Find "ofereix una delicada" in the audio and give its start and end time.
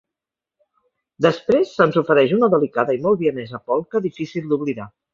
2.03-2.99